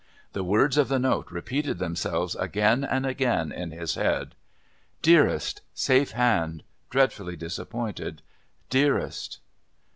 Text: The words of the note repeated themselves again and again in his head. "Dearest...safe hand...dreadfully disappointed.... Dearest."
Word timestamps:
The 0.33 0.43
words 0.43 0.79
of 0.79 0.87
the 0.87 0.97
note 0.97 1.29
repeated 1.29 1.77
themselves 1.77 2.33
again 2.37 2.83
and 2.83 3.05
again 3.05 3.51
in 3.51 3.69
his 3.69 3.93
head. 3.93 4.33
"Dearest...safe 5.03 6.13
hand...dreadfully 6.13 7.35
disappointed.... 7.35 8.23
Dearest." 8.71 9.37